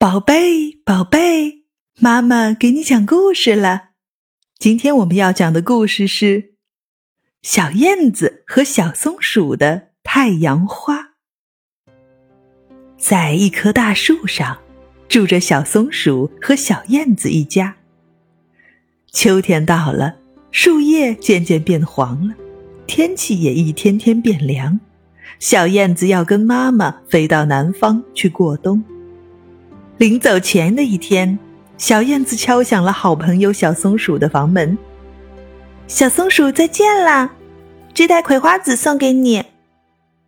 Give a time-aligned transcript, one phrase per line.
[0.00, 1.66] 宝贝，宝贝，
[1.98, 3.90] 妈妈给你讲故事了。
[4.58, 6.24] 今天我们要讲的故事是
[7.42, 10.96] 《小燕子和小松鼠的太阳花》。
[12.96, 14.58] 在一棵大树上，
[15.06, 17.76] 住着小松鼠和小燕子一家。
[19.12, 20.16] 秋天到了，
[20.50, 22.34] 树叶渐渐变黄了，
[22.86, 24.80] 天气也一天天变凉。
[25.38, 28.82] 小燕子要跟妈妈飞到南方去过冬。
[30.00, 31.38] 临走前的一天，
[31.76, 34.78] 小燕子敲响了好朋友小松鼠的房门。
[35.86, 37.32] 小松鼠再见啦，
[37.92, 39.44] 这袋葵花籽送给你。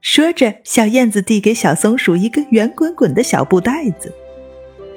[0.00, 4.10] 说着，小燕子递给小松鼠一个圆滚滚的小布袋子。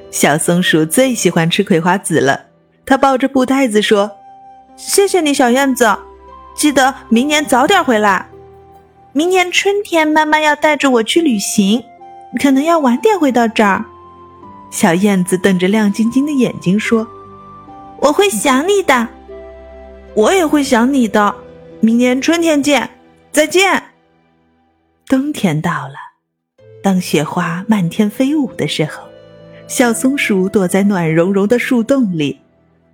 [0.10, 2.46] 小松鼠最喜欢吃葵花籽了，
[2.86, 4.10] 它抱着布袋子说
[4.78, 5.98] ：“谢谢你，小燕子，
[6.56, 8.26] 记得明年早点回来。
[9.12, 11.84] 明年春天，妈妈要带着我去旅行，
[12.42, 13.84] 可能要晚点回到这儿。”
[14.72, 17.06] 小燕子瞪着亮晶晶的眼睛说
[18.00, 19.08] ：“我会想你的，
[20.16, 21.36] 我也会想你的。
[21.82, 22.90] 明年春天见，
[23.32, 23.84] 再见。”
[25.08, 25.96] 冬天到了，
[26.82, 29.04] 当雪花漫天飞舞的时候，
[29.68, 32.40] 小松鼠躲在暖融融的树洞里，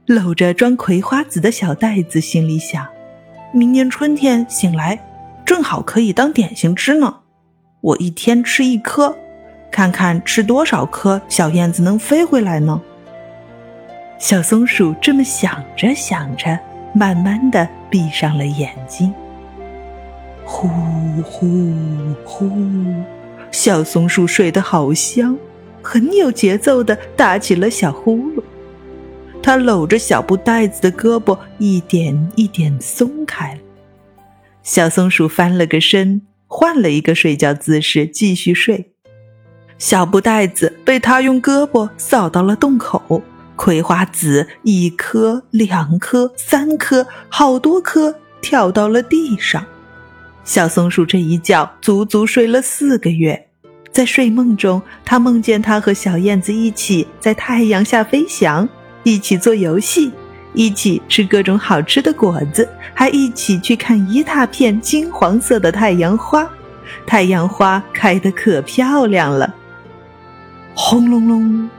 [0.07, 2.87] 搂着装葵花籽的小袋子，心里想：
[3.53, 4.99] 明年春天醒来，
[5.45, 7.19] 正好可以当点心吃呢。
[7.81, 9.15] 我一天吃一颗。
[9.77, 12.81] 看看吃多少颗，小燕子能飞回来呢？
[14.17, 16.57] 小松鼠这么想着想着，
[16.95, 19.13] 慢慢的闭上了眼睛。
[20.43, 20.67] 呼
[21.21, 21.75] 呼
[22.25, 22.49] 呼，
[23.51, 25.37] 小松鼠睡得好香，
[25.83, 28.41] 很有节奏的打起了小呼噜。
[29.43, 33.59] 它搂着小布袋子的胳膊一点一点松开了。
[34.63, 38.93] 小松鼠翻了个身，换了一个睡觉姿势，继续睡。
[39.79, 43.21] 小布袋子被他用胳膊扫到了洞口，
[43.55, 49.63] 葵花籽一颗、两颗、三颗，好多颗跳到了地上。
[50.43, 53.49] 小松鼠这一觉足足睡了四个月，
[53.91, 58.67] 在睡梦中，他梦见他和小燕子一起在太阳下飞翔，
[59.03, 60.11] 一起做游戏，
[60.53, 66.49] 一起吃各种好吃的果子，还一起去看一大片金黄色的太阳花。
[67.05, 69.53] 太阳花开得可漂亮了。
[70.73, 71.69] 轰隆隆，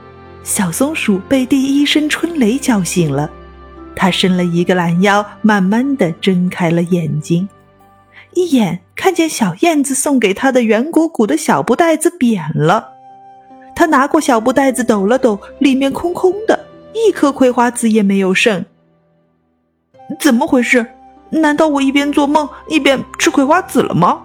[0.43, 3.29] 小松鼠被第一声春雷叫醒了。
[3.95, 7.47] 它伸了一个懒腰，慢慢的睁开了眼睛，
[8.33, 12.89] 一眼看见小燕子送给它的圆鼓鼓的小布袋子扁了。
[13.75, 18.63] 它拿过小布袋子，抖了抖，里面空空的，一颗葵花籽也没有剩。
[20.19, 20.85] 怎么回事？
[21.29, 24.21] 难道我一边做梦一边吃葵花籽了吗？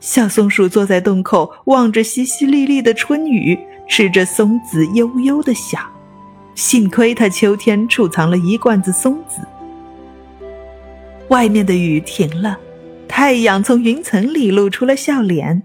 [0.00, 3.58] 小松鼠坐在洞口，望着淅淅沥沥的春雨。
[3.88, 5.82] 吃着松子，悠悠的想：
[6.54, 9.40] 幸亏他秋天储藏了一罐子松子。
[11.28, 12.58] 外面的雨停了，
[13.06, 15.62] 太阳从云层里露出了笑脸。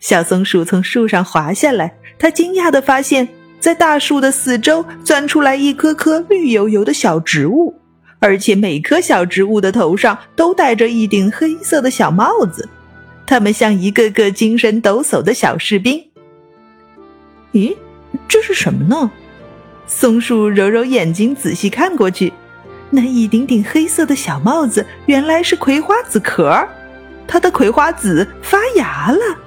[0.00, 3.28] 小松鼠从树上滑下来，它惊讶地发现，
[3.58, 7.74] 在大树的四周钻出来一棵棵绿油油的小植物，
[8.20, 12.68] 而且每棵小植物的头上都戴着一顶黑色的小帽子，
[13.26, 16.07] 它们像一个个精神抖擞的小士兵。
[17.52, 17.76] 咦，
[18.26, 19.10] 这是什么呢？
[19.86, 22.32] 松鼠揉揉眼睛，仔细看过去，
[22.90, 26.66] 那一顶顶黑色的小帽子原来是葵花籽壳，
[27.26, 29.38] 它的葵花籽发芽了。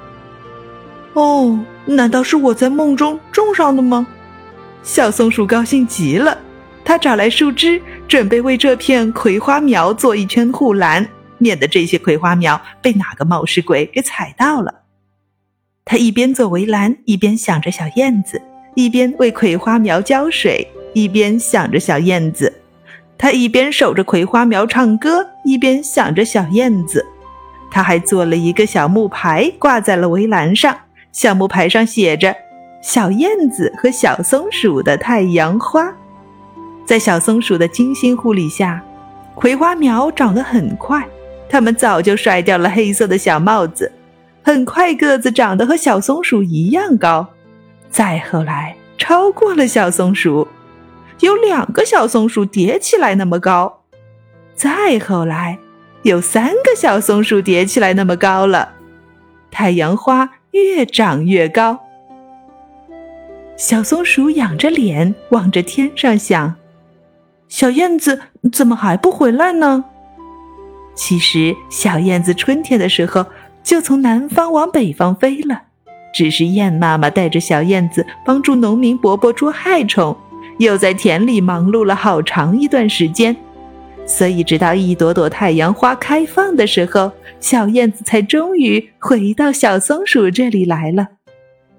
[1.14, 4.08] 哦，难道是我在梦中种上的吗？
[4.82, 6.36] 小松鼠高兴极了，
[6.84, 11.08] 它找来树枝，准备为这片葵花苗做一圈护栏，
[11.38, 14.81] 免得这些葵花苗被哪个冒失鬼给踩到了。
[15.84, 18.38] 他一边做围栏，一边想着小燕子；
[18.76, 22.54] 一边为葵花苗浇水，一边想着小燕子。
[23.18, 27.06] 他一边守着葵花苗唱歌，一边想着小燕子。
[27.70, 30.76] 他还做了一个小木牌，挂在了围栏上。
[31.12, 32.36] 小木牌上写着
[32.82, 35.94] “小燕子和小松鼠的太阳花”。
[36.86, 38.84] 在小松鼠的精心护理下，
[39.36, 41.06] 葵花苗长得很快。
[41.50, 43.92] 它们早就甩掉了黑色的小帽子。
[44.44, 47.28] 很快，个子长得和小松鼠一样高，
[47.90, 50.48] 再后来超过了小松鼠，
[51.20, 53.82] 有两个小松鼠叠起来那么高，
[54.56, 55.60] 再后来
[56.02, 58.70] 有三个小松鼠叠起来那么高了。
[59.52, 61.80] 太阳花越长越高，
[63.56, 66.56] 小松鼠仰着脸望着天上想：
[67.48, 68.22] 小燕子
[68.52, 69.86] 怎么还不回来呢？
[70.96, 73.24] 其实，小燕子春天的时候。
[73.64, 75.64] 就从南方往北方飞了，
[76.14, 80.16] 只是燕妈妈带着小燕子帮助农民伯伯捉害虫，
[80.60, 83.36] 又在田里忙碌了好长一段时间，
[84.06, 91.08] 所以直到一朵朵太阳花开放的时候，小燕子才终于回到小松鼠这里来了。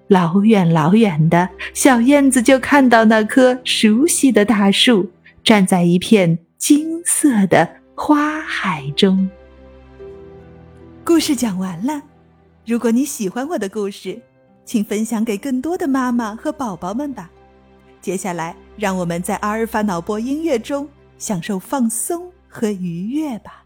[0.08, 5.10] 老远老远的，小燕子就看到那棵熟悉的大树，
[5.42, 9.28] 站在一片金色的花海中。
[11.04, 12.00] 故事讲完了。
[12.64, 14.20] 如果你喜欢我的故事，
[14.64, 17.28] 请分享给更多的妈妈和宝宝们吧。
[18.00, 20.88] 接下来，让我们在阿尔法脑波音乐中
[21.18, 23.61] 享受放松和愉悦吧。